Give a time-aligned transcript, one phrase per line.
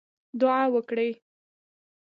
[0.39, 1.11] دعا وکړئ